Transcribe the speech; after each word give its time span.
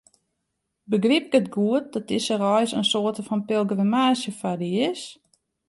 Begryp 0.89 1.25
ik 1.27 1.33
it 1.39 1.53
goed 1.55 1.85
dat 1.93 2.07
dizze 2.09 2.35
reis 2.43 2.71
in 2.79 2.89
soarte 2.91 3.23
fan 3.27 3.41
pelgrimaazje 3.49 4.31
foar 4.39 4.59
dy 4.61 4.71
is? 4.91 5.01